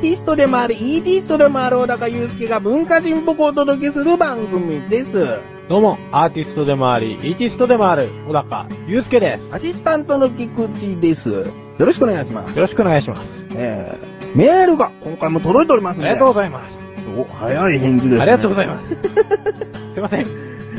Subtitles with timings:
[0.00, 5.40] ティストでもあり、イーティストでもある小高祐介が文化人っぽくお届けする番組です。
[5.68, 11.28] どうも、アーティストでもあり、イーティストでもある、小高祐介でアシスタントの菊池です。
[11.28, 11.44] よ
[11.78, 12.56] ろしくお願いしますす。。
[12.56, 13.28] よろしくお願いします。
[13.54, 16.06] えー、メールが今回も届いておりますね。
[16.06, 16.78] ありがとうございます。
[17.18, 18.22] お、早い返事です、ね。
[18.22, 18.88] ありがとうございます。
[19.92, 20.26] すいません。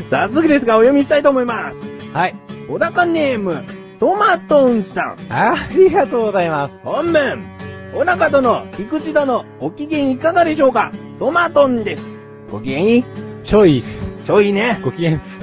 [0.09, 1.81] 早速ですがお読みしたいと思います。
[2.11, 2.35] はい。
[2.67, 3.63] 小高ネーム、
[3.99, 5.15] トマトンさん。
[5.29, 6.75] ありがとうございます。
[6.83, 7.45] 本文、
[7.93, 10.91] 小高殿、菊池殿、ご機嫌いかがでしょうか？
[11.19, 12.03] トマトンです。
[12.51, 13.03] ご機嫌いい？
[13.43, 14.25] チョイス。
[14.25, 14.79] ちょいね。
[14.83, 15.41] ご機嫌っす。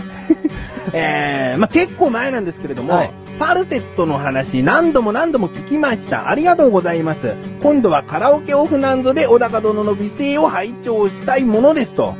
[0.95, 6.28] えー、まあ、結構前なんですけれども、はいファルセットの話何度も何度も聞きました。
[6.28, 7.37] ありがとうございます。
[7.62, 12.17] 今度はカラオケオフなんぞで小高殿の美声を拝聴したいものですと。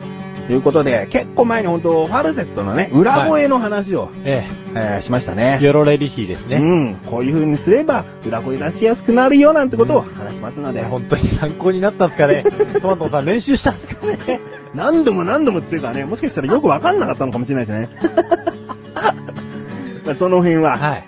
[0.49, 5.59] ということで、結構前に本当ファルセットのね、裏声の話を、ええーしましたえ、ね。
[5.61, 6.57] ヨロレリヒーですね。
[6.57, 6.95] うん。
[7.05, 12.45] こういう風にすれば、裏声出しやすくなるよなんてことを話しますので、本当に参考になったんですかね。
[12.81, 14.41] トマトさん練習したんですかね。
[14.75, 17.89] 何度も何度もっていうかね、もしかしたらよくわかんなかったのかもしれないですね。
[20.07, 21.05] まあその辺は、はい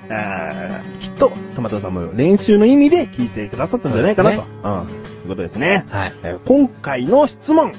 [1.00, 4.36] きっと、トマトさんも練習の意味で聞いてくださったんじゃないかなと。
[4.36, 4.80] そううん。
[4.82, 4.84] い
[5.24, 5.86] うことですね。
[5.88, 6.12] はい。
[6.24, 7.72] えー今回の質問。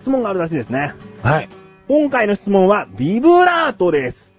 [0.00, 0.92] 質問があるらしいですね。
[1.22, 1.48] はい。
[1.88, 4.32] 今回の質問は、ビブラートです。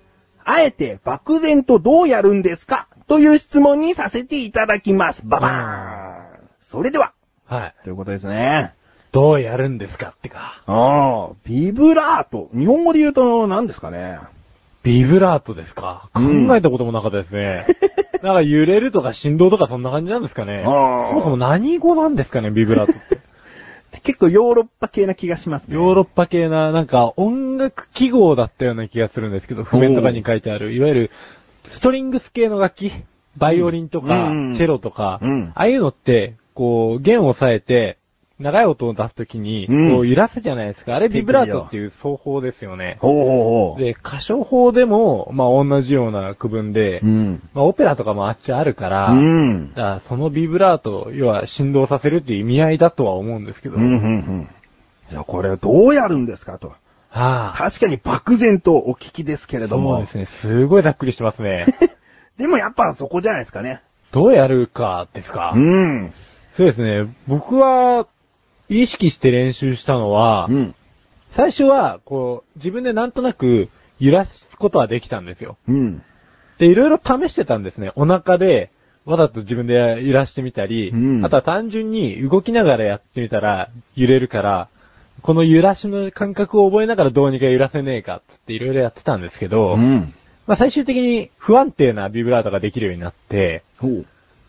[0.46, 2.88] あえて漠然とどうやるんですか？
[3.08, 5.24] という質問にさせていただきます。
[5.26, 7.14] ババーンそれでは、
[7.46, 7.74] はい。
[7.84, 8.74] ということですね。
[9.12, 10.62] どうやるんですかってか。
[10.68, 12.50] ああ、ビブラート。
[12.58, 14.20] 日本語で言うと何ですかね？
[14.84, 16.10] ビブラートですか？
[16.14, 17.66] 考うんえたこともなかったですね。
[18.24, 20.62] なんか揺れるとか振動とかそんな感じなんですかね。
[20.64, 23.20] そもそも何語なんですかね、ビブラートって。
[24.04, 25.76] 結構ヨーロッパ系な気がしますね。
[25.76, 31.12] ヨーロッパ系な、なんか音楽記号だったような気がするんですけど、譜面とかに書いてある、いわゆる
[31.66, 32.92] ストリングス系の楽器、
[33.38, 34.56] バイオリンとか、うん。
[34.56, 35.52] チェロとか、うん。
[35.56, 37.99] ああいうのって、こう、弦を押さえて、
[38.40, 40.96] 長い音を出すときに、うんこう揺らすじゃないですか。
[40.96, 42.98] あれビブラートっていう奏法ですよね。
[43.02, 43.84] ほうほうほう。
[43.84, 47.50] で、歌唱法でも、まあ同じような区分で、うん。
[47.54, 49.70] まあオペラとかもあっちあるから、うん。
[49.70, 54.50] だからそのビブラート、要は振動させるっていう意味合いだとは思うんですけど、うん、うん、うん。
[55.10, 56.74] じゃあこれどうやるんですかと。
[57.10, 59.98] はあ、確かに漠然とお聞きですけれども。
[59.98, 60.26] そうですね。
[60.26, 61.66] すごいざっくりしてますね。
[62.38, 63.82] でもやっぱそこじゃないですかね。
[64.12, 66.14] どうやるかですか、うん。
[66.54, 67.08] そうですね。
[67.28, 68.08] 僕は、
[68.70, 70.76] 意識して練習したのは、うん。
[71.32, 73.70] 最初は、こう、自分でなんとなく
[74.00, 75.58] 揺らすことはできたんですよ。
[75.68, 76.02] うん。
[76.58, 77.92] で、いろいろ試してたんですね。
[77.96, 78.72] お腹で、
[79.06, 84.68] わざと自分で揺らしてみたり、うんあとは単純に動きながらやってみたら揺れるから、
[85.22, 90.14] この揺らしの感覚を覚えながらどうにか揺らせねえかっつっていろいろやってたんですけど、うん。
[90.48, 93.64] まあ最終的に不安定なビブラートができるようになって。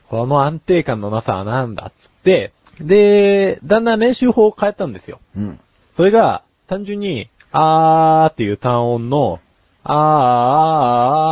[0.09, 5.21] この安定感のなさはなんだっつって、で、だんだん練習法を変えたんですよ。
[5.37, 5.61] うん。
[5.97, 9.41] それが、単純に、あーっていう単音の、
[9.83, 10.07] あーあーあー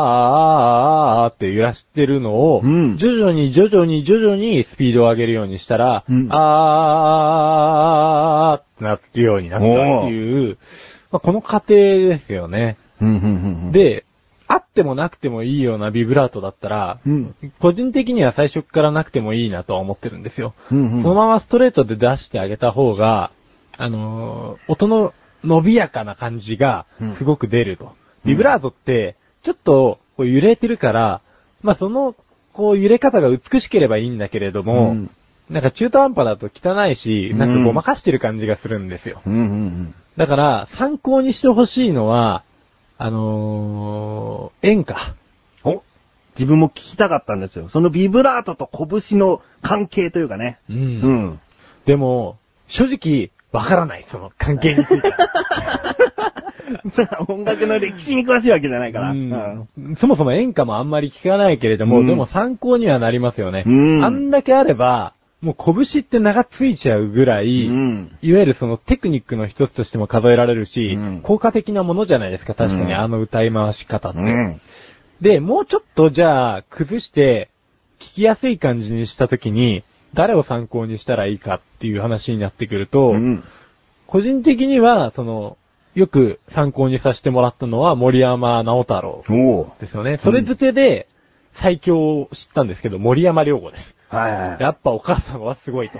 [0.09, 9.73] あーあーあーって揺らしてるのを、うん徐々に徐々に徐々にスピードを上げるようにしたら、うんあーってなってるようになったって
[10.09, 10.59] いう、
[11.11, 12.79] まあ、この過程ですよね。
[13.73, 14.05] で、
[14.49, 17.35] あってもなくてもいいようなビブラートだったら、うん。
[17.61, 20.55] 個人的には最初からなくてもいいなとは思ってるんですよ。
[20.73, 21.03] うん、うん。
[21.03, 23.31] そのままストレートで出してあげた方が、
[23.77, 25.15] あのー音の
[25.45, 27.93] 伸びやかな感じがうんすごく出ると。
[28.25, 31.21] ビブラートって、ちょっとこう揺れてるから、
[31.63, 32.17] まあその、
[32.53, 35.11] こう揺れ方が美しければいいんだけれども、うん
[35.51, 39.23] なんか中途半端だと汚いし、なんかごまかしてる感じがするんですよ。
[39.27, 39.95] うん、うん、うん。
[40.19, 42.45] だから、参考にしてほしいのは、
[43.01, 44.97] あのー演歌。
[45.63, 45.83] お？
[46.35, 47.69] 自分も聞きたかったんですよ。
[47.69, 48.69] そのビブラートと
[49.09, 50.59] 拳の関係というかね。
[50.69, 51.41] うんうん。
[51.87, 55.17] でも、正直、わからない、その関係については。
[57.29, 59.11] 音楽の歴史に詳しいわけじゃないから。
[59.13, 63.63] うんそもそも演歌もあんまり聞かないけれども、うんでも参考にはなりますよね。
[63.65, 74.19] うんあんだけあれば、もう拳って名がついちゃうぐらい、うんいわゆるそのテクニックの一つとしても数えられるし、うん効果的なものじゃないですか、確かにうんあの歌い回し方って。
[74.19, 74.61] うん。
[75.21, 77.51] で、もうちょっとじゃあ、崩して、
[77.99, 79.83] 聞きやすい感じにしたときに、
[80.15, 83.45] 誰を参考にしたらいいかっていう話になってくると、うん。
[84.07, 85.57] 個人的には、その、
[85.95, 89.25] よく参考にさせてもらったのは森山直太郎。
[89.81, 90.19] ですよね。
[90.19, 91.09] それづてで、
[91.59, 93.97] 最強を知ったんですけど、森山良子です。
[94.09, 94.63] はいはい。
[94.63, 95.99] やっぱお母さんはすごいと。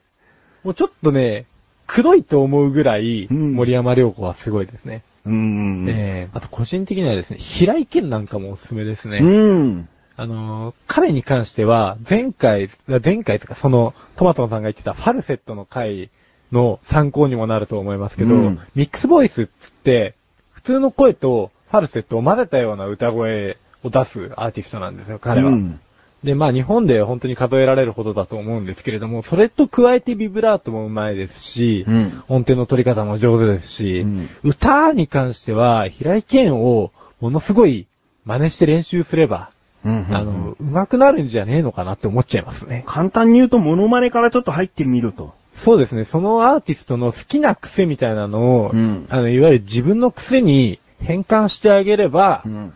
[0.64, 1.46] もうちょっとね、
[1.86, 5.02] 黒いと思うぐらい、うん森山良子はすごいですね。
[5.26, 5.86] うん。
[5.88, 9.18] えー、あと個人的にはですね、平井堅なんかもおすすめですね。
[9.18, 9.88] うん。
[10.16, 12.70] あのー彼に関しては、前回、
[13.04, 16.10] 前回とかその、トマトンさんが言ってたファルセットの回
[16.52, 20.14] の参考にもなると思いますけど、うんミックスボイスっつって、
[20.52, 25.50] 普通の声とファルセットを混ぜたような歌声を出すアーティストなんですよ、彼は。
[25.50, 25.80] うん
[26.24, 36.90] で、まあ日本で本当に数えられるほどだと思うんですけれども、それと加えてビブラートもうまいですし、うん音程の取り方も上手ですし、うん歌に関しては平井堅を
[37.20, 37.86] ものすごい
[38.24, 39.50] 真似して練習すれば、
[39.84, 40.06] うん。
[40.10, 42.82] あの、上手くなるんじゃねえのかなって思っちゃいますね。
[42.88, 45.32] 簡単に言うと、モノマネからちょっと入ってみると。
[45.54, 52.74] そうですね、そのアーティストの好きな癖みたいなのを、うんあの、いわゆる自分の癖に変換してあげれば、ん。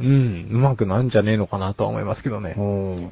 [0.00, 2.56] うん、上手くなるんじゃねえのかなとは思いますけどね。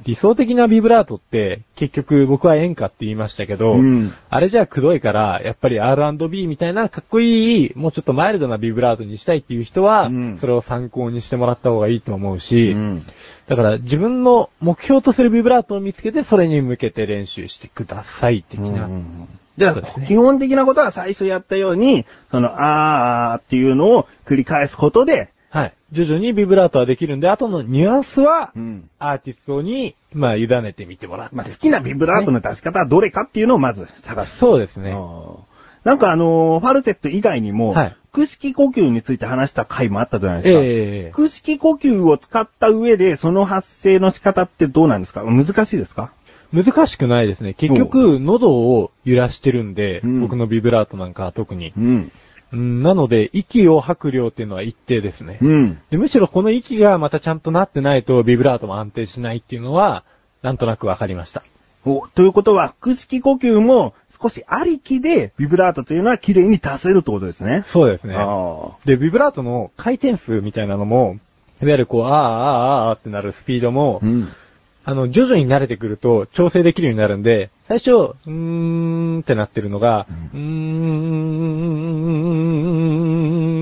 [0.05, 13.05] 理想的なビブラートって、結局僕は演歌って言いましたけど、うんあれじゃあくどいから、やっぱり R&B みたいなかっこいい、もうちょっとマイルドなビブラートにしたいっていう人は、うんそれを参考にしてもらった方がいいと思うし、うん。
[13.47, 18.89] だから自分の目標とするビブラートを見つけて、それに向けて練習してください、的な。
[20.07, 25.73] 基本的なことは最初やったように、その、あーっていうのを繰り返すことで、はい。
[25.91, 28.89] 徐々にビブラートはできるんで、あとのニュアンスは、ん。
[28.99, 31.35] アーティストに、まあ、委ねてみてもらって。
[31.35, 34.37] まあ、好きなビブラートの出し方はどれかっていうのをまず探す。
[34.37, 34.95] そうですね。
[35.83, 40.59] なんかあのーファルセット以外にも、はい腹式呼吸について話した回もあったじゃないですか。
[40.61, 40.65] え
[41.09, 45.23] え腹式呼吸を使った上で、その発声の仕方ってどうなんですか？
[45.23, 46.11] 難しいですか？
[46.51, 47.53] 難しくないですね。
[47.53, 51.67] 結局、喉を揺らしてるんで、うん僕のビブラートなんかは特に。
[51.67, 51.73] ん。
[51.77, 52.11] うん、
[52.51, 55.37] なので、息を吐く量っていうのは一定ですね。
[55.41, 55.79] うん。
[55.91, 60.03] でむしろこの息がまたちゃんとなってないと、ビブラートも安定しないっていうのは、
[60.41, 61.43] なんとなくわかりました。
[61.85, 67.63] お、ということは、腹式呼吸も少しありきで、ビブラートというのは綺麗に出せるってことですね。
[67.67, 68.15] そうですね。
[68.17, 71.19] あで、ビブラートの回転数みたいなのも、
[71.61, 74.05] いわゆるこう、あーあーあーってなるスピードも、あ。
[74.05, 74.27] ん。
[74.85, 81.38] あの、徐々に慣れてくると調整できるようになるんで、最初、うーんってなってるのが、うーん、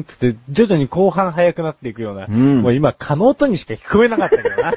[0.03, 4.73] つって、徐々に後半速くなっていくような、うんもう今、可能とにしか聞こえなかったけどな。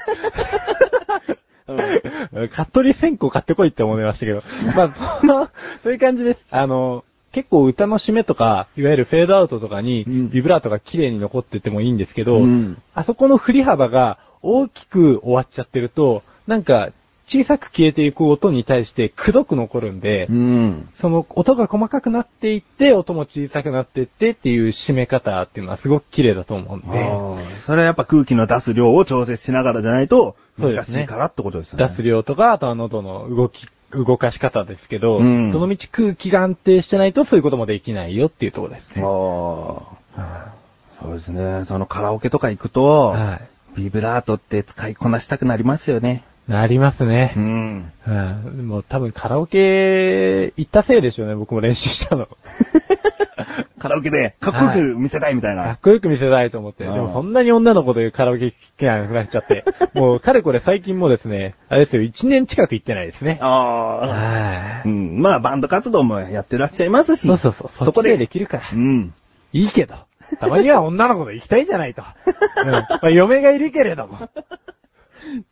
[2.48, 4.42] カットリ線香買ってこいって思いましたけど。
[4.76, 5.48] まあ、その
[5.82, 6.46] そういう感じです。
[6.50, 16.90] あの、結構歌の締めとか、いわゆるフェードアウトとかに、うんビブラートが綺麗に残っててもいいんですけど、うんあそこの振り幅が大きく終わっちゃってると、なんか、
[17.30, 20.88] 小さく消えていく音に対して、くどく残るんで、うん。
[20.98, 31.86] その音が細かくなっていって、音も小さくなっていってっていう締め方っていうのはすごく綺麗だと思うんで、それはやっぱ空気の出す量を調節しながらじゃないと、そうですね難しいからってことですね。
[31.86, 39.02] 出す量とか、あとは喉の動き、動かし方ですけど、うんどのみち空気が安定してないとそういうこともできないよっていうところですあね。
[39.04, 40.52] あ。
[41.00, 41.64] そうですね。
[41.66, 43.50] そのカラオケとか行くと、はい。
[43.76, 46.24] ビブラートって使いこなしたくなりますよね。
[46.50, 47.32] なりますね。
[47.36, 47.92] ん。
[48.08, 48.56] うん。
[48.56, 52.26] でも多分カラオケ行ったせいでしょうね、僕も練習したの。
[53.78, 55.72] カラオケでかっこよく見せたいみたいかな。
[55.74, 56.82] っこよく見せたいと思って。
[56.82, 59.64] でもそんなに女の子とカラオケ聞けなくなっちゃって。
[59.94, 63.38] もう、かれこれ最近もですね、あれですよ、1年近く行ってないですね。
[63.40, 64.06] ああ。
[64.08, 64.88] はい。
[64.88, 65.22] うん。
[65.22, 67.28] まあ、バンド活動もやってらっしゃいますし。
[67.28, 67.68] そうそうそう。
[67.70, 68.76] そこでできるからう。
[68.76, 69.14] ん。
[69.52, 69.94] いいけど。
[70.40, 72.02] たまには女の子と行きたいじゃないと。
[72.64, 72.70] うん。
[72.70, 74.28] まあ、嫁がいるけれども。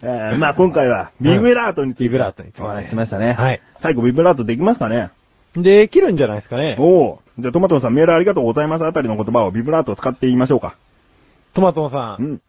[0.02, 3.32] えーまあ、今回は、ビブラートについて、ビブラートについてお話ししましたね。
[3.32, 3.60] はい。
[3.78, 5.10] 最後、ビブラートできますかね？
[5.56, 6.76] できるんじゃないですかね。
[6.78, 7.22] おお。
[7.38, 10.74] じゃあ、トマトさんメールありがとうございますあたりの言葉をビブラートを使って言いましょうか。
[11.54, 12.16] トマトンさ。
[12.18, 12.40] うんん。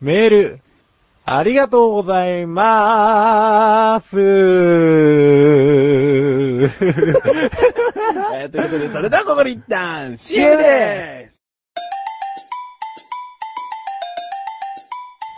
[0.00, 0.60] メール、
[1.24, 4.16] ありがとうございまーす。
[8.34, 11.30] えーということで、それではここで一旦、CM で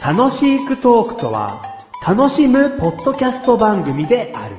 [0.02, 1.62] 楽しくトークとは、
[2.06, 4.56] 楽しむポッドキャスト番組である。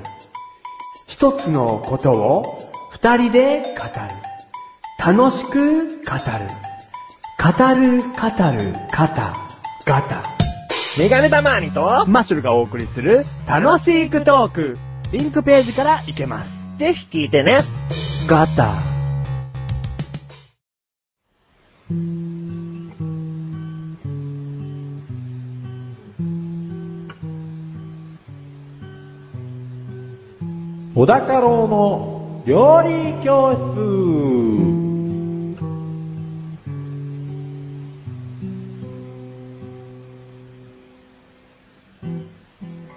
[1.08, 2.44] 一つのことを
[2.92, 5.18] 二人で語る。
[5.18, 6.62] 楽しく語る。
[7.42, 9.34] 語る、語る、方、
[9.88, 10.24] ガタ。
[11.00, 14.78] メガネたまーにと、マッシュルがお送りする楽しくトーク。
[15.12, 16.52] リンクページから行けます。
[16.78, 17.62] ぜひ聞いてね。
[18.28, 18.91] ガタ。
[31.02, 33.62] 小高郎の料理教室。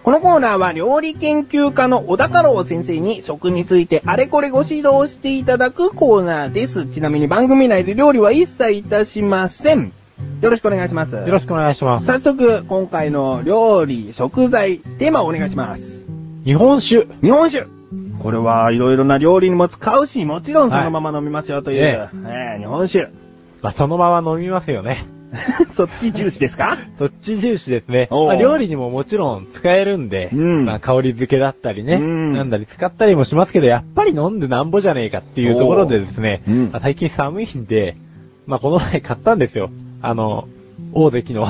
[0.03, 6.85] このコーナーは料理研究家の小田太郎先生に食についてあれこれご指導していただくコーナーです。
[6.85, 9.95] ちなみに番組内で料理は一切いたしません。
[10.43, 11.15] よろしくお願いします。
[11.15, 12.07] よろしくお願いします。
[12.07, 16.03] 早速、今回の料理、食材、テーマをお願いします。
[16.45, 17.07] 日本酒。
[17.23, 17.74] 日本酒
[18.23, 23.09] これはいろいろな料理にも使うし、もちろんそのまま飲みますよという、はいええ日本酒。
[23.63, 25.07] まあ、そのまま飲みますよね。
[25.75, 26.79] そっち重視ですか？
[26.99, 28.09] そっち重視ですね。
[28.11, 37.97] まあ、料理にももちろん使えるんで、うんまあ、香り付けだったりね、うんなんだり使ったりもしますけど、やっぱり飲んでなんぼじゃねえかっていうところでですね、まあ最近寒いんで、
[38.47, 39.71] まあ、この前買ったんですよ。
[40.03, 40.47] あの、
[40.93, 41.49] 大関の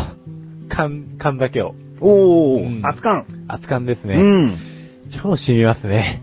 [0.69, 1.75] 缶、缶酒を。
[2.01, 3.25] おうんー、熱燗。
[3.49, 4.15] 熱燗ですね。
[4.15, 4.51] うん。
[5.11, 6.23] 超染みますね。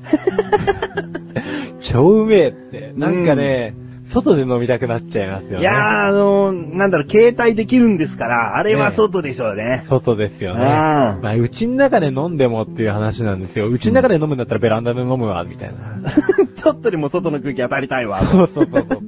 [1.81, 2.93] 超うめえって。
[2.95, 3.73] なんかね、
[4.11, 5.59] 外で飲みたくなっちゃいますよね。
[5.61, 9.85] いやー、あのー、なんだろう、携帯できるんですから、あれは外でしょうね。
[9.87, 10.61] 外ですよね。
[10.61, 13.69] うんまあ、うちの中で飲んでもっていう話なんですよ。
[13.69, 16.11] うちの中で飲むんだったらベランダで飲むわ、みたいな。
[16.55, 18.19] ちょっとでも外の空気当たりたいわ。
[18.19, 19.01] そうそうそうそう。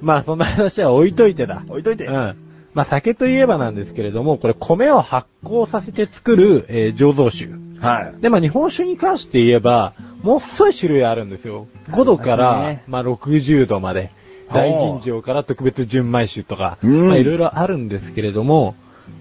[0.00, 1.62] まあ、そんな話は置いといてだ。
[1.68, 2.06] 置いといて。
[2.06, 2.34] うん。
[2.74, 7.50] まあ、酒といえばなんですけれども、これ米を発酵させて作る、えー醸造酒。
[7.82, 8.20] はい。
[8.20, 11.66] で、まあ、日本酒に関して言えば、もっそい種類あるんですよ。
[11.90, 14.10] 5度から、ねまあ、60度まで。
[14.52, 18.74] 大吟醸から特別純米酒とか、うんまあ、いろいろあるんですけれども、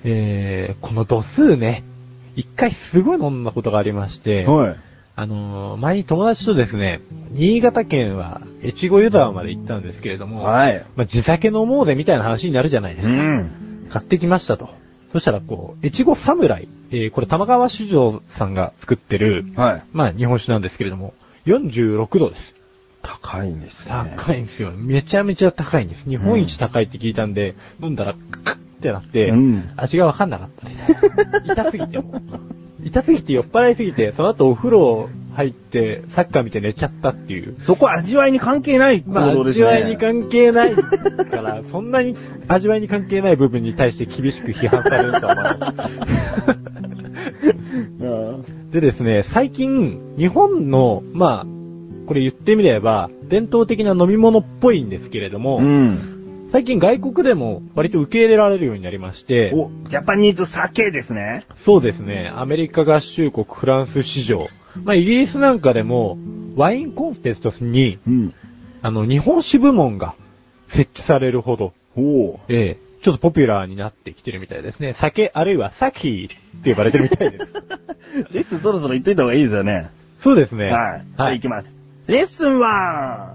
[0.03, 1.83] えー、この度数ね、
[2.35, 4.75] 一回すごい飲んだことがありまして、はい。
[5.13, 7.01] あのー前に友達とですね、
[7.31, 10.85] 新潟県は越後湯沢まで行ったんですけれども、はい。
[10.95, 13.13] まあ、地酒飲もうぜみたいな話になるじゃないですか。
[13.13, 13.87] うん。
[13.89, 14.69] 買ってきましたと。
[15.11, 19.83] そしたらこう、越後侍、えー、これ玉川酒造さんが作ってる、はい。
[19.91, 21.13] まあ日本酒なんですけれども、
[21.45, 22.55] 46度です。
[23.01, 24.15] 高いんですね。
[24.17, 24.71] 高いんですよ。
[24.71, 26.07] めちゃめちゃ高いんです。
[26.07, 31.51] 日本一高いって聞いたんで、飲んだらクッってなって、うん味がわかんなかったです。
[31.51, 32.21] 痛すぎても。
[32.83, 37.55] 痛すぎて酔っ払いすぎて、その後お風呂入ってサッカー見て寝ちゃったっていう。
[37.61, 39.65] そこ味わいに関係ない行まあ動ですね。
[39.65, 42.15] 味わいに関係ないから、そんなに
[42.47, 46.61] 味わいに関係ない部分に対して厳しく批判されるとは思わない。
[47.99, 48.05] う
[48.67, 51.45] んでですね、最近、日本の、まあ、
[52.07, 56.47] これ言ってみれば、伝統的な飲み物っぽいんですけれども、うん。
[56.51, 61.43] 最近外国でも割と受け入れられるようになりまして、お、ジャパニーズ酒ですね。
[61.63, 64.47] そうですね、アメリカ合衆国、フランス市場、
[64.83, 66.17] まあイギリスなんかでも、
[66.55, 68.33] ワインコンテストに、うん。
[68.81, 70.15] あの、日本酒部門が
[70.67, 74.93] 設置されるほど、おええちょっとポピュラーになってきてるみたいですね。
[74.93, 77.47] 酒、あるいはサキって呼ばれてるみたいです。
[78.31, 79.89] レッスンそろそろ言っといた方がいいですよね。
[80.19, 80.65] そうですね。
[80.65, 80.73] はい。
[80.73, 81.39] ははいい。
[81.39, 81.69] 行きます。
[82.07, 83.33] レッスンは、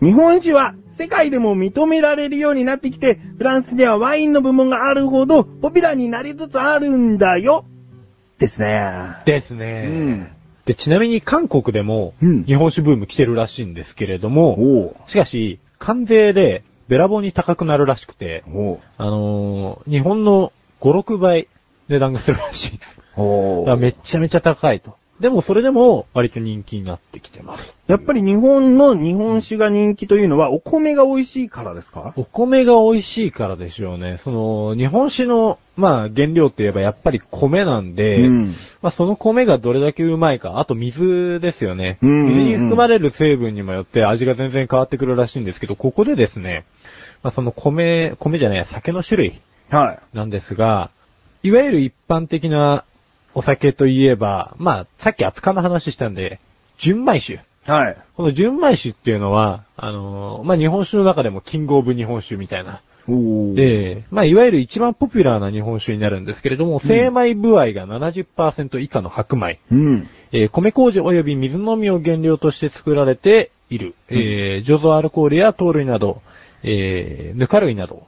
[0.00, 7.64] 日本酒は世界でも認められるようになってきて、フランスではワインの部門があるほどポピュラーになりつつあるんだよ。
[8.38, 9.16] ですね。
[9.24, 9.88] ですね。
[9.88, 10.26] うん
[10.66, 21.48] で、ちなみに韓国でもうん、日本酒ブーム来てるらしいんですけれども、おしかし、関税でべらぼうに高くなるらしくて、おあのー日本の5、6倍
[21.88, 23.00] 値段がするらしいです。
[23.76, 24.96] めっちゃめちゃ高いと。
[25.22, 27.74] でもそれでも割と人気になってきてます。
[27.86, 32.12] やっぱり日本の日本酒が人気というのはお米が美味しいからですか？
[32.16, 34.18] お米が美味しいからでしょうね。
[34.24, 41.98] その、日本酒の、まあ原料って言えばやっぱり米なんで、うんまあその米がどれだけうまいか、あと水ですよね。
[42.02, 46.64] うんうんうん水に含まれる成分にもよって味が全然変わってくるらしいんですけど、ここでですね、
[47.22, 50.90] まあその米、米じゃないや、酒の種類はなんですが、
[51.44, 52.84] いわゆる一般的な
[53.34, 56.40] お酒といえば、まあさっき熱燗の話したんで、
[56.78, 57.34] 純米酒。
[57.34, 57.70] い。
[57.70, 57.96] はい。
[58.16, 62.82] この純米酒っていうのは、あのーまあ日本酒の中でもキングオブ日本酒みたいな。
[63.54, 70.08] で、まあ、いわゆる一番ポピュラーな日本酒になるんですけれども、精米部合が70%以下の白米、うん。
[70.30, 76.22] えー米麹及び水のみを原料として作られている、えー醸造アルコールや糖類など、
[76.62, 78.02] えーぬか類などか、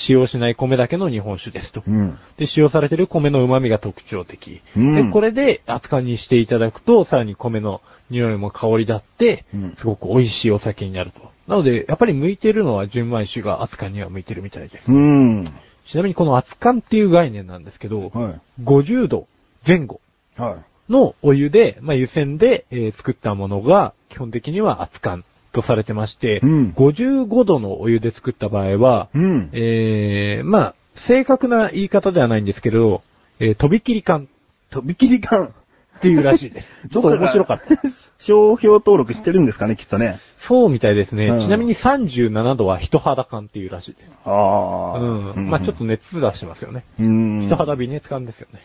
[0.00, 1.82] 使用しない米だけの日本酒ですと。
[1.86, 2.18] うん。
[2.38, 4.62] で、使用されている米の旨味が特徴的。
[4.74, 11.20] うんで、これで扱いにしていただくと、さらに米の匂いも香りだってうん、すごく美味しいお酒になると。
[11.46, 14.90] なので、やっぱり向いてるのは純米酒が扱いには向いてるみたいです。
[14.90, 15.52] うん。
[15.84, 18.40] ちなみにこの熱燗っていう概念なんですけど、はい。
[18.62, 19.26] 50度
[19.66, 20.00] 前後
[20.36, 20.56] は
[20.88, 20.92] い。
[20.92, 29.50] のお湯で、まあ、湯煎で、えー作ったものが、基本的には熱燗とされてまして、うん55度のお湯で作った場合は、うん。
[29.52, 33.02] えー、まあ、正確な言い方ではないんですけど、
[33.38, 34.28] えー、とびきり燗。
[34.70, 35.54] とびきり感。
[35.98, 36.68] っていうらしいです。
[36.90, 37.76] ちょっと面白かった。
[38.18, 40.16] 商標登録してるんですかね、きっとね。
[40.38, 41.26] そうみたいですね。
[41.26, 44.10] うんちなみに37度は人肌感っていうらしいです。
[44.24, 45.50] あうん。
[45.50, 46.84] まあちょっと熱出してますよね。
[46.96, 47.40] と、うん。
[47.42, 48.60] 人肌微熱感ですよね。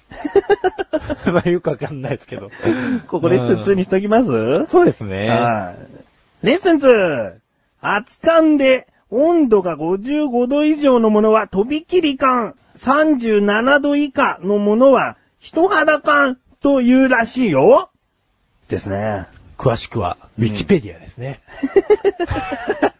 [1.34, 2.50] まあよくわかんないですけど。
[3.10, 4.66] ここレッスン2にしときます？
[4.68, 5.28] そうですね。
[5.28, 6.05] はい。
[6.46, 7.40] レッスン 2!
[7.82, 17.90] 熱燗で温度が55度以上のものは飛び切り感、37度以下のものは人肌感というらしいよ。
[18.70, 19.26] ですね。
[19.58, 21.40] 詳しくは、ウィキペディアですね。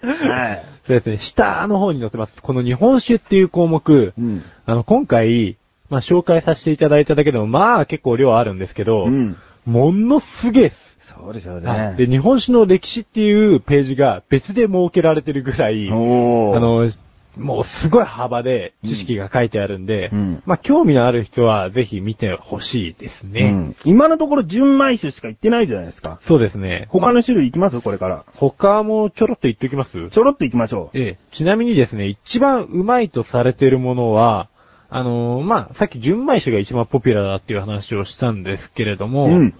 [0.00, 0.62] はい。
[0.86, 1.18] そうですね。
[1.18, 2.40] 下の方に載ってます。
[2.40, 4.44] この日本酒っていう項目、うん。
[4.64, 5.56] あの、今回、
[5.90, 9.36] まあ、紹介させていただいただけでも、まあ、結構量あるんですけど、うん。
[9.64, 10.72] ものすげえ。
[11.18, 11.94] そうでしょうはいね。
[11.96, 15.92] で、日本酒の歴史っていうページが別で設けられてるぐらい、あ。
[15.92, 16.90] の、
[17.36, 23.50] もうすごい幅で知識が書いてあるんで、うんまあ、興味のある人はぜひ見てほしいですね。
[23.50, 26.18] うん、今のところ純米酒しか言ってないじゃないですか。
[26.22, 26.86] そうですね。
[26.88, 27.78] 他の種類いきます？
[27.82, 28.24] これから。
[28.36, 30.08] 他もちょろっと言っておきます？
[30.08, 30.98] ちょろっといきましょう。
[30.98, 34.48] ええ、ちなみにですね、一番うまいとされているものは、
[34.88, 39.54] あのーまあ、さっき純米酒が一番ポピュラーだっていう話をしたんですけれども、うん。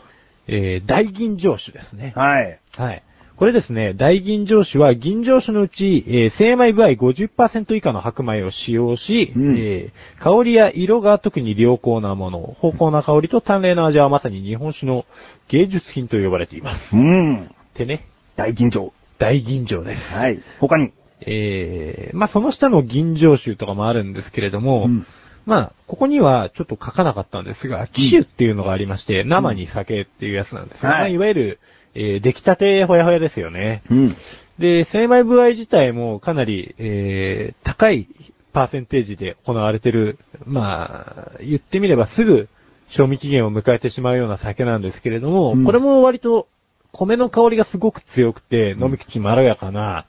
[0.48, 2.12] えー大吟醸酒ですね。
[2.16, 2.58] はい。
[2.76, 3.02] はい。
[3.36, 15.04] これですね、大吟醸酒は吟醸酒のうち、えー精米部合50%以下の白米を使用し、うんえー香りや色が特に良好なもの、芳香な香りと淡麗な味はまさに日本酒の
[15.48, 16.96] 芸術品と呼ばれています。
[16.96, 17.50] うん。
[17.74, 18.92] でね、大緊張。
[19.18, 20.14] 大吟醸です。
[20.14, 20.40] はい。
[20.60, 20.92] 他に？
[21.20, 25.06] えー、まあ、その下の吟醸酒とかもあるんですけれども、うん
[25.46, 31.60] まあ、ここにはちょっと書かなかったんですが、機種っていうのがありまして、生に酒っていうやつなんですが、はいまあ、いわゆる、
[31.94, 33.82] えー、出来たてほやほやですよね。
[33.88, 34.16] うん。
[34.58, 38.08] で、精米部合自体もかなり、えー、高い
[38.52, 42.48] パーセンテージで行われてる、まあ、言ってみればすぐ
[42.88, 46.48] 賞味期限を迎えてしまうような酒なんですけれども、うんこれも割と
[46.92, 50.06] 米の香りがすごく強くて、飲み口まろやかな、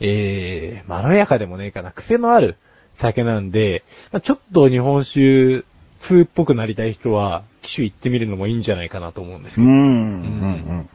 [0.00, 2.56] えー、まろやかでもねえかな、癖のある
[2.96, 5.64] 酒なんで、まあちょっと日本酒
[6.00, 9.66] 通っぽくなりたい人は、機種行ってみるのもいいんじゃないかなと思うんですけど。
[9.66, 9.74] うん。
[9.74, 10.88] うん。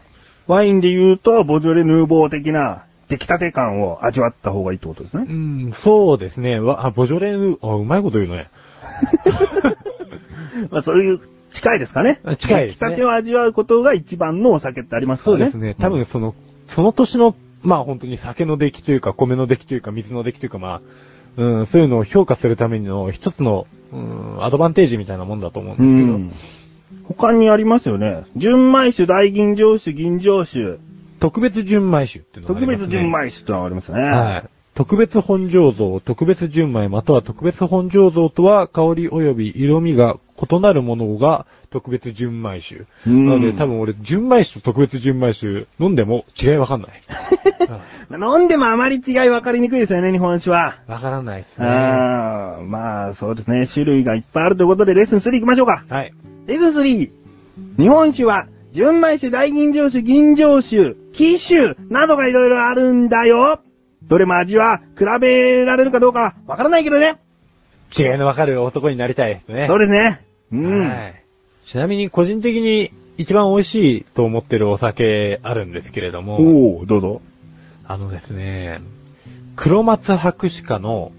[0.47, 5.25] ワインで言うと、ボジョレ・ヌーボー的な出来たて感を味わった方がいいってことですね。
[5.27, 6.59] うん、そうですね。
[6.59, 8.49] わあ、ボジョレーヌ、あ、うまいこと言うね。
[10.69, 11.19] まあそういう、
[11.51, 12.21] 近いですかね。
[12.38, 15.45] 近いですね出来たてを味わうことが一番のお酒ってありますからね。
[15.51, 15.75] そうですね。
[15.79, 16.35] 多分その、
[16.69, 20.81] その年の、まあ本当に酒の出来というか、米の出来というか、水の出来というか、まあ、
[21.37, 26.33] うん、そういうのを評価するための一つの、うん、アドバンテージみたいなもんだと思うんうですけど、ん。
[27.03, 28.23] 他にありますよね。
[28.35, 30.79] 純米酒、大吟醸酒、吟醸酒、
[31.19, 32.87] 特別純米酒っていうのがあ特りますね。
[32.87, 34.01] 別純米酒というのがありますね。
[34.01, 34.49] はい。
[34.75, 42.86] 特別本醸造、特別純米、または特別本醸造とは香り及び色味が異なるものが特別純米酒。
[43.08, 46.91] うんなので多分俺、純米酒と特別純米酒飲んでも違いわかんない。
[48.12, 50.75] 飲んでもあまり違い分かりにくいですよね、日本酒は。
[50.88, 51.65] わからないですね。
[51.65, 53.67] まあ、そうですね。
[53.67, 55.84] 種類がいっぱいあるということで、レッスン3行きましょうか。
[55.88, 56.13] はい。
[56.47, 57.10] レッスン 3!
[57.77, 63.60] 日本酒は、純米酒、大吟醸酒、吟醸酒、貴酒などがいろいろあるんだよ。
[64.03, 67.17] どれも味は比べられるかどうかわからないけどね。
[67.97, 69.67] 違いのわかる男になりたいですね。
[69.67, 70.25] そうですね。
[70.51, 70.88] うん。
[70.88, 71.18] はい。
[71.69, 76.38] ちなみに個人的に一番美味しいと思ってるお酒あるんですけれども、
[76.79, 77.21] おー、どうぞ。
[77.86, 78.82] あのですね、
[79.55, 81.12] 黒松博士課の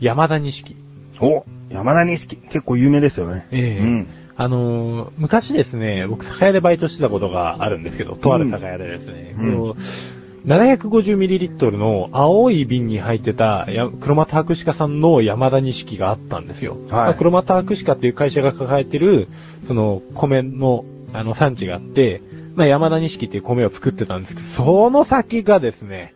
[0.00, 0.74] 山田錦。
[1.20, 2.36] お、山田錦。
[2.36, 3.46] 結構有名ですよね。
[3.52, 4.08] ええうん。
[4.34, 16.76] あのー昔ですね、僕酒屋でバイトしてたことがあるんですけど、とある酒屋でですね、うんこう 750ml の青い瓶に入ってたや黒松博士課さんの山田錦があったんですよ。
[16.90, 19.28] まあ黒松博士課っていう会社が抱えてる、
[19.66, 22.20] その米のあの産地があって、
[22.54, 26.14] まあ山田錦っていう米を作ってたんですけど、その酒がですね、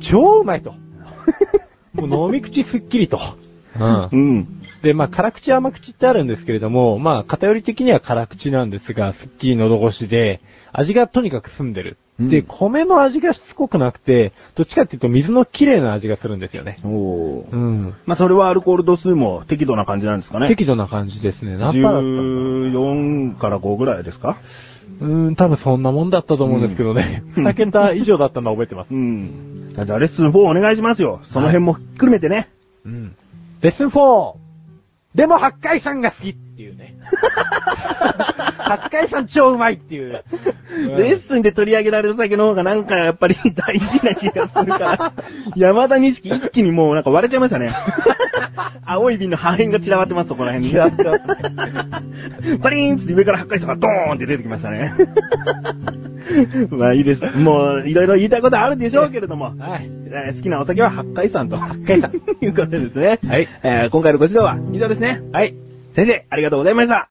[0.00, 0.74] 超うまいと。
[1.94, 3.18] もう飲み口すっきりと。
[3.78, 4.16] うんう。
[4.16, 4.60] ん。
[4.82, 10.40] で、まあ、辛口甘口ってあるんですけれども、まあ、偏り的には辛口なんですが、すっきり喉越しで、
[10.72, 11.98] 味がとにかく澄んでる。
[12.20, 16.78] うんで、米の味がしつこくなくて、どっちかっていうと水の綺麗な味がするんですよね。
[16.84, 17.50] おー。
[17.50, 17.94] うん。
[18.06, 20.48] まあ、それはアルコール度数も適度な感じなんですかね。
[20.48, 21.56] 適度な感じですね。
[21.56, 24.36] 何パーだったのか14から5ぐらいですか？
[25.00, 27.22] なうーん、多分そんなもんだったと思うんですけどね。
[27.36, 28.92] うん2桁以上だったのは覚えてます。
[28.92, 29.72] うん。
[29.74, 31.20] じゃあ、レッスン4お願いしますよ。
[31.24, 32.48] その辺もひっくるめてね。
[32.84, 33.16] うん。
[33.62, 34.34] レッスン 4!
[35.14, 36.96] でも八海山が好きっていうね。
[38.70, 40.22] 八海山超うまいっていう。
[40.96, 45.12] レッスンで取り上げられる酒の方がなんかやっぱり 大事な気がするから、
[45.56, 47.74] 山田錦一気にもうなんか割れちゃいましたね。
[48.86, 50.70] 青い瓶の破片が散らばってます、そこら辺に。
[50.70, 54.92] 散らばってパリーンって上から八海山がドーンって出てきましたね。
[56.70, 57.26] まあいいです。
[57.36, 59.54] もういろいろ言いたいことあるでしょうけれども。
[59.58, 59.90] はい。
[60.12, 61.56] えー好きなお酒は八海山と。
[61.56, 62.12] 八海山。
[62.40, 63.18] いうことですね。
[63.26, 65.22] はいえー今回のご指導は以上ですね。
[65.32, 65.54] はい。
[65.92, 67.10] 先生、ありがとうございました。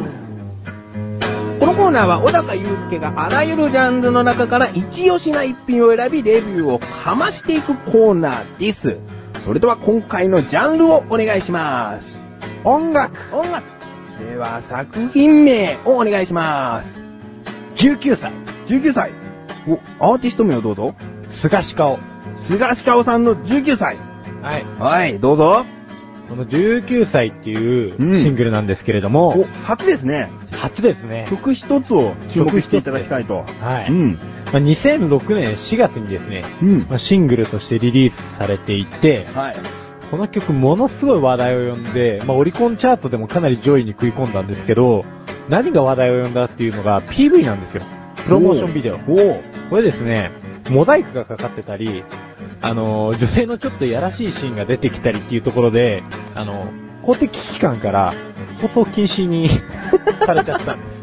[1.81, 8.99] コーナーは小高祐介があらゆるジャンルの中から一押しな一品を選びレビューをかましていくコーナーです。
[9.43, 12.21] それでは今回のジャンルをお願いします。
[12.63, 13.63] 音楽音楽
[14.19, 16.99] では作品名をお願いします。
[17.77, 18.31] !19 歳。
[18.67, 19.11] 19歳。
[19.99, 20.93] お、アーティスト名をどうぞ。
[21.31, 21.97] 菅氏顔。
[22.37, 23.97] 菅氏顔さんの19歳。
[24.43, 24.65] はい。
[24.77, 25.65] はい、どうぞ。
[26.31, 30.31] この19歳っていううんシングルなんですけれども、お、初ですね。
[30.53, 31.25] 初ですね。
[31.29, 33.43] 曲一つを注目していただきたいと。
[33.59, 33.91] はい。
[33.91, 34.13] うん。
[34.13, 36.79] まあ、2006年4月にですね、うん。
[36.87, 39.57] まあ、シングルとしてリリースされていて、はい。
[40.09, 45.03] この曲ものすごい話題を呼んで、まあ、オリコンチャートでもかなり上位に食い込んだんですけど、
[45.49, 47.83] 何が話題を呼んだっていうのが PV なんですよ。
[48.23, 48.95] プロモーションビデオ。
[48.95, 49.43] おお。
[49.69, 50.31] これですね、
[50.69, 52.05] モザイクがかかってたり、
[52.61, 56.03] あの、女性のちょっとやらしいシーンが出てきたりっていうところで、
[56.35, 58.13] あの、公的機関から
[58.61, 59.49] 放送禁止に
[60.25, 61.01] されちゃったんです。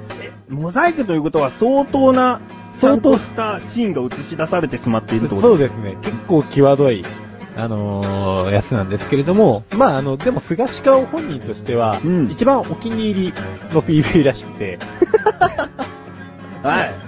[0.49, 2.41] モザイクということは相当な、
[2.79, 5.97] 相当したシーンが映し出されてしまっているってことそうですね。
[6.03, 7.05] 結構際どい、
[7.57, 13.33] あのーやつなんですけれども、まあ、あの、でも、菅氏顔本人としては、うん一番お気に入り
[13.75, 14.79] の PV らしくて、
[16.63, 17.08] はい。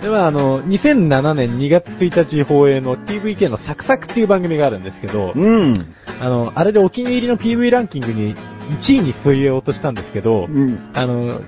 [0.00, 5.94] では、あの、2007年2月1日放映の TVK のサクサクっていう番組があるんですけど、うん。
[6.20, 10.90] あの、あれでお気に入りの PV ランキングに1位に据えようとしたんですけど、うん。
[10.94, 11.42] あの、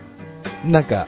[0.67, 1.07] なんか、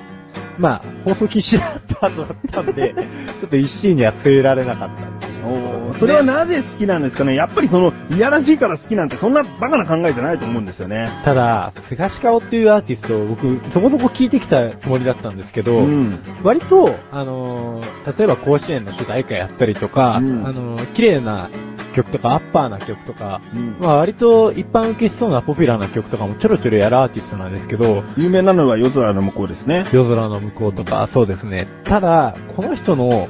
[0.59, 2.95] まあ、放送禁止だった後だったんで、
[3.41, 7.35] ちょっと1位には据えられなかったっていうおーそれはなぜ好きなんですかね？
[7.35, 11.09] やっぱりその、いやらしいから好きなんてそんなバカな考えじゃないと思うんですよね。
[11.25, 16.19] ただ、菅氏顔っていうアーティストを僕、そこそこ聞いてきたつもりだったんですけど、うん。
[16.43, 21.49] 割と、あのー例えば甲子園の主題歌やったりとか、うんあのー綺麗な
[21.95, 29.87] 曲とか、アッパーな曲とか、うんまあ割と一般受けしそうなポピュラーな曲とかもちょろちょろやるアーティストなんですけど、有名なのは夜空の向こうですね。
[29.93, 31.67] 夜空の向こうとか、そうですね。
[31.85, 33.29] ただ、この人の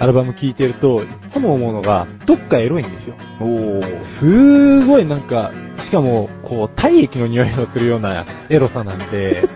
[0.00, 3.16] アルバム聴いてると、いつも思うのが、どっかエロいんですよ。
[3.40, 4.04] おー。
[4.18, 5.52] すごいなんか、
[5.84, 9.48] しかも、こう、体液の匂いのするようなエロさなんで、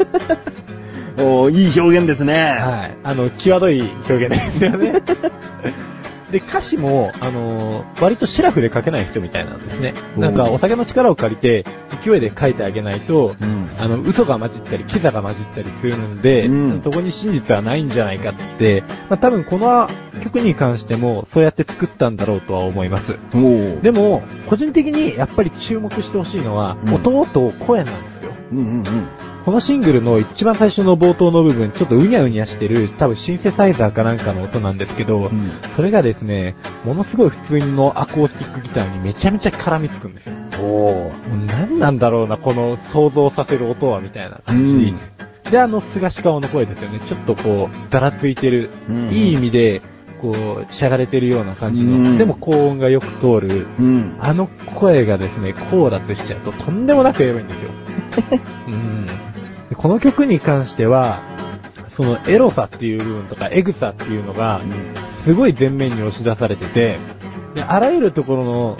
[1.18, 2.34] おーいい表現ですね。
[2.34, 2.96] はい。
[3.02, 5.02] あの、際どい表現ですよね。
[6.32, 9.94] で、歌詞も、あのー割とシラフで書けない人みたいなんですね。
[10.16, 11.64] なんか、お酒の力を借りて、
[12.02, 13.70] 勢いで書いてあげないと、うん。
[13.78, 19.88] あの、嘘が混じったり、キザが混じったりするので、うんそこに真実はないんじゃないかってまあ多分この
[20.22, 23.14] 曲に関しても、そうやって作ったんだろうとは思います。
[23.82, 28.32] でも、個人的にやっぱり注目してほしいのは、うん音と声なんですよ。
[28.52, 28.82] うんうんうん。
[29.44, 40.35] このシングルの一番最初の冒頭の部分、ちょっとうにゃうにゃしてる、多分シンセサイザーかなんかの音なんですけど、うんそれがですね、ものすごい普通のアコースティックギターにめちゃめちゃ絡みつくんですよ。
[40.61, 41.11] お
[41.46, 44.94] 何なんだろうな、この想像させる音は、みたいな感じ。
[45.50, 47.00] で、あの、菅氏顔の声ですよね。
[47.00, 48.70] ちょっとこう、ざらついてる。
[48.88, 49.83] うんいい意味で、
[50.20, 51.96] こう、しゃがれてるような感じの。
[51.96, 53.66] うんでも高音がよく通る。
[53.78, 54.16] うん。
[54.20, 57.70] あの声がですね、コーラスしちゃうととんでもなくエロいんですよ。
[58.68, 59.12] うん、で
[59.76, 61.20] この曲に関しては、
[61.96, 64.61] そのエロさっていう部分とかエグさっていうのが、
[65.24, 66.98] すごい前面に押し出されてて、
[67.54, 68.76] であらゆるところの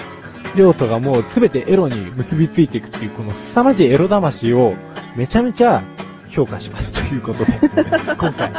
[0.57, 4.74] 要素がもう全てエロに結びついていくっていう、この凄まじいエロ魂を
[5.16, 5.83] めちゃめちゃ
[6.28, 7.52] 評価しますということで、
[8.18, 8.52] 今回、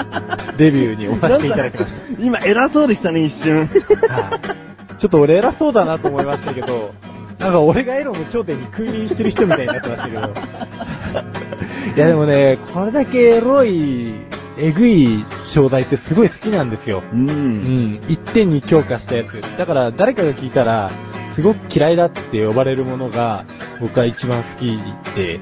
[0.58, 2.02] デビューに押させていただきました。
[2.24, 3.60] 今偉そうでしたね、一瞬。
[3.60, 4.64] はい
[5.04, 6.94] ちょっと俺偉そうだなと思いましたけど、
[7.40, 10.34] なんか俺がエロの頂点に君臨してる人みたいになってましたけど。
[11.96, 14.14] いやでもね、これだけエロい、
[14.58, 17.04] えぐい商材ってすごい好きなんですよ。
[17.14, 17.16] う。
[17.16, 18.02] うんん。
[18.08, 19.42] 一点に強化したやつ。
[19.58, 20.92] だから誰かが聞いたら、
[21.36, 23.46] すごく嫌いだって呼ばれるものが、
[23.82, 24.78] 僕は一番好き
[25.16, 25.40] で、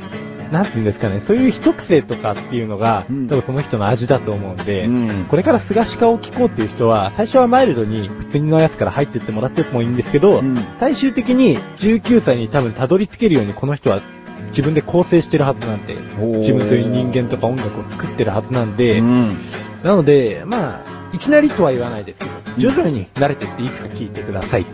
[0.51, 3.27] なんていうんですかね、そういう一癖とかっていうのが、うん。
[3.27, 5.25] 多分その人の味だと思うんで、うん。
[5.25, 10.55] これから菅鹿を聞こうっていう人は、最初はマイルドに普通のやつから入ってってもらってもいいんですけど、うん。
[10.79, 14.01] 最終的に19歳に多分たどり着けるようにこの人は
[14.49, 19.37] 自分で構成してるはずなんで、自分という人間とか音楽を作ってるはずなんで、うん。
[19.83, 24.65] なので、まあ、いきなりとは言わないですけど、徐々に慣れてっていつか聞いてください。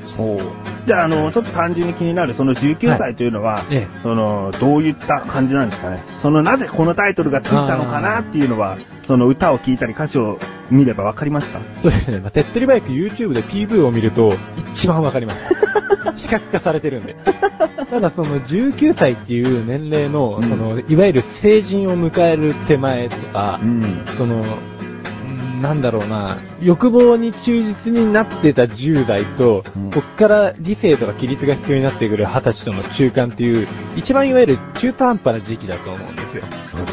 [0.86, 6.04] じゃあ、あの、ちょっと単純に気になる、その19歳というのは、ええその、どういった感じなんですかね？
[6.22, 10.38] その、なぜこのタイトルがついたのかなっていうのは、その歌を聴いたり歌詞を
[10.70, 11.60] 見ればわかりますか？
[11.82, 12.20] そうですね。
[12.20, 14.34] まあ、手っ取り早く YouTube で PV を見ると、
[14.74, 15.38] 一番わかります。
[16.18, 17.16] 視覚化されてるんで。
[17.90, 24.04] ただその19歳っていう年齢の、うんその、いわゆる成人を迎える手前とか、ん。
[24.18, 24.44] その、うん
[25.62, 29.92] なんだろうな、欲望に忠実になってた10代と、うん。
[29.92, 36.44] こっから理性とか規律が必要になってくる20歳との中間っていう、一番いわゆる中途半端な時期だと思うんですよ。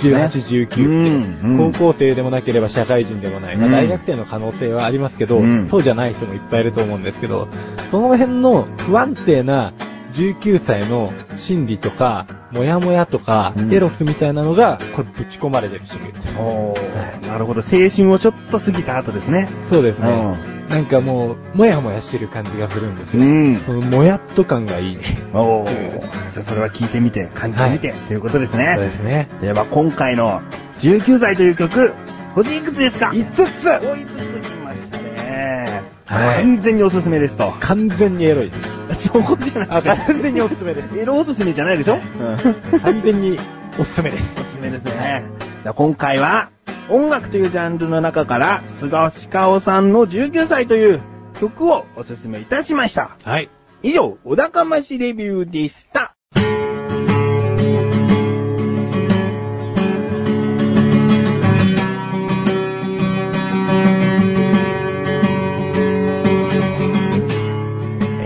[0.03, 1.73] 18、19って、うんうん。
[1.73, 3.73] 高校生でもなければ社会人でもない、まあうん。
[3.73, 5.69] 大学生の可能性はありますけど、うん。
[5.69, 7.49] そうじゃない人もいっぱいいると思うんですけど、
[7.91, 9.73] その辺の不安定な
[10.15, 16.37] 19歳の心理とか、モヤモヤとか、うんエロスみたいなのが、これぶち込まれてるシングルです。
[16.39, 17.61] おーなるほど。
[17.61, 19.49] 青春をちょっと過ぎた後ですね。
[19.71, 20.37] そうですね。
[20.69, 23.25] なんかもう、もやもやしてる感じがするんですよ。
[23.25, 23.57] ん。
[23.67, 25.19] そのもやっと感がいいね。
[25.33, 26.01] おー
[26.33, 28.77] じゃあそれは聞いてみて、感じてみて、ということですそうね。
[28.79, 29.29] ですね。
[29.41, 30.43] では今回の
[30.81, 31.93] 19歳という曲、
[32.35, 35.83] 星いくつですか？5つお、5つきましたね。
[36.07, 37.53] はい完全におすすめですと。
[37.61, 38.84] 完全にエロいです。
[39.01, 40.99] そこじゃなあ、くて、完全におすすめです。
[40.99, 43.39] エロおすすめじゃないでしょ、うん完全に
[43.79, 44.41] おすすめです。
[44.41, 45.25] おすすめですね。
[45.63, 46.51] じゃあ今回は、
[46.89, 51.01] 音楽というジャンルの中から、菅鹿尾さんの19歳という
[51.41, 53.17] 曲をおすすめいたしました。
[53.25, 53.49] はい。
[53.83, 56.14] 以上、小高ましレビューでした。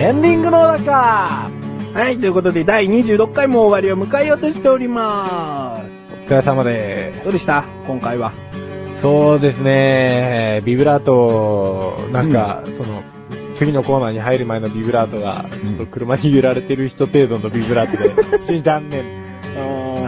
[0.08, 1.50] エンディングの中
[1.92, 6.14] はい、ということで第26回も終わりを迎えようとしております。
[6.24, 7.66] お疲れ様でどうでした？
[7.86, 8.32] 今回は。
[8.96, 9.02] す。
[9.02, 13.02] そうですね、ビブラート、なんか、その、
[13.56, 18.08] 次のコーナーに入る前のビブラートが、ちょっと車に揺られてる人程度のビブラートで、
[18.44, 19.04] 非常に残念。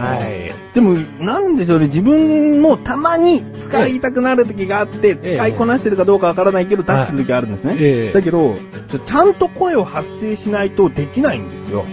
[0.01, 0.17] は。
[0.17, 7.75] はいでも、なんでしょうね、自分もたまに使いたくなる時があって、ええ使いこなしてるかどうかわからないけど出してる時があるんですね。
[7.77, 8.55] ええだけど
[9.05, 11.85] ちゃんと声を発声しないとできないんですよ。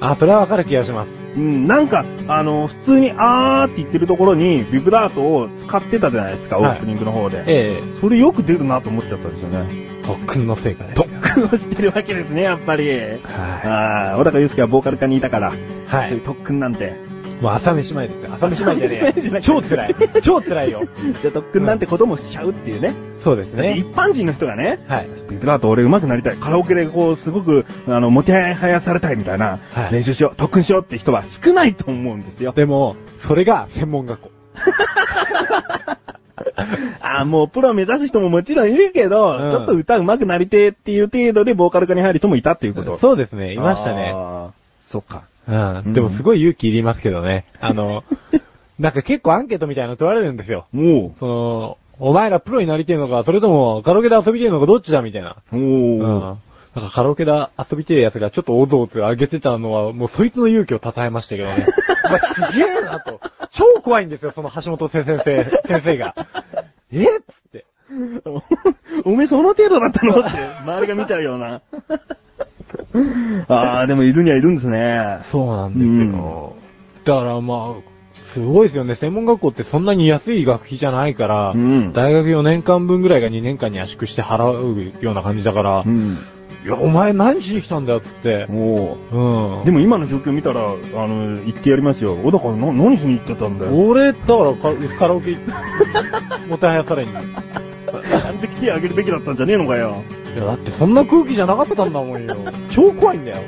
[0.00, 1.10] あ、それはわかる気がします。
[1.36, 7.44] うん、なんか、あの、普通にあーって言ってるところに、ビブラートを使ってたじゃないですか、オはいープニングの方で。
[7.46, 9.66] ええそれよく出るなと思っちゃったんですよね。
[10.02, 10.96] 特訓の成果です。
[10.96, 12.88] 特訓をしてるわけですね、やっぱり。
[12.90, 15.94] はああ、小高祐介はボーカル科にいたから、い。
[15.94, 16.24] はいそういう。
[16.24, 17.05] 特訓なんて。
[17.40, 18.34] もう朝飯前ですよ。
[18.34, 19.40] 朝飯前じゃねえや。
[19.40, 19.96] 超辛い。
[20.22, 20.82] 超辛いよ。
[21.20, 22.94] じゃあ特訓なんてこともしちゃうっていうね。
[23.22, 23.76] そうですね。
[23.76, 25.08] 一般人の人がね、はい。
[25.28, 26.36] ビブラート俺上手くなりたい。
[26.36, 32.52] カラオケでこう、すごく、あの、もてはやされたいみたいな、はい練習しよう、特訓しようって人は少ないと思うんですよ。
[32.52, 34.30] でも、それが専門学校。
[37.00, 42.96] ああ、もうプロ目指す人ももちろんいるけど、うんちょっと歌上手くなりてえっていう程度でボーカル科に入る人もいたっていうこと。
[42.98, 44.14] そうですね、いましたね。
[44.84, 45.22] そっか。
[45.48, 45.94] ううんん。
[45.94, 47.44] でもすごい勇気いりますけどね。
[47.60, 48.04] あの、
[48.78, 50.66] なんか結構アンケートみたいなの問われるんですよ。
[50.72, 55.36] もその、お前らプロになりてえのか、それともカラオケで遊びてえのかどっちだみたいな。
[55.52, 55.98] う、うん。
[55.98, 61.64] なんかカラオケで遊びてえやつがちょっとおぞおず上げてたのは、もうそいつの勇気を称えましたけどね。
[62.06, 63.20] お前すげえなと。
[63.50, 66.14] 超怖いんですよ、その橋本先生、先生が。
[66.92, 67.64] えっつって。
[69.04, 70.20] おめえその程度だったの？
[70.20, 71.62] って、周りが見ちゃうような。
[73.48, 75.18] ああ、でもいるにはいるんですね。
[75.30, 76.54] そうなんですよ。
[77.04, 78.96] だからまあ、すごいですよね。
[78.96, 86.18] 専門学校ってそんなに安い学費じゃないから、うん大学4年間分ぐらいが2年間に圧縮して払うような感じだから、うん。
[86.64, 88.46] いや、お前何しに来たんだよっつって。
[88.50, 89.64] おうん。
[89.64, 92.16] でも今の状況見たら、あの、言ってやりますよ。
[92.16, 93.72] 小高な、何しに行ってたんだよ。
[93.72, 95.36] 俺、だからカカラオケ、
[96.50, 97.12] もてはやされに。
[97.12, 100.02] いちゃんと来てあげるべきだったんじゃねえのかよ。
[100.38, 102.34] や、だってそんな空気じゃなかったんだもんよ。
[102.70, 103.38] 超怖いんだよ。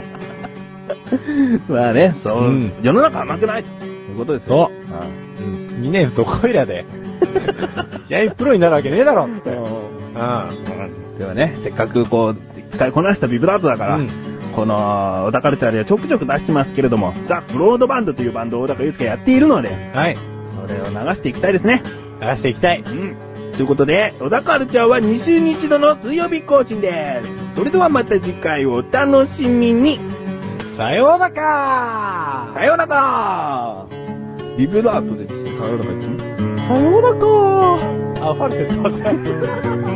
[1.69, 4.71] まあね、そう、うん世の中甘くないということですよ。
[4.89, 5.67] そううん。
[5.83, 6.85] 2年そこいらで。
[8.09, 9.51] いや、プロになるわけねえだろっつって。
[9.51, 11.19] うんうん。
[11.19, 12.37] ではね、せっかくこう、
[12.71, 14.09] 使いこなしたビブラートだから、うん
[14.55, 20.17] この、小田カルチャーではちょくちょく出してますけれども、ザ・ブロードバンドというバンドを小高祐介やっているので、はい。
[20.67, 21.83] それを流していきたいですね。
[22.21, 22.83] 流していきたい。
[22.85, 23.17] うん。
[23.59, 27.57] ということで、小田カルチャーは2週に1度の水曜日更新です。
[27.57, 29.99] それではまた次回をお楽しみに。
[30.77, 31.31] さようなら。
[31.33, 33.85] かさようなら。
[34.57, 35.35] ビブラートでさ
[35.67, 35.91] ようなら。
[36.69, 37.17] さようなら。
[37.17, 39.88] かあ、ファルセット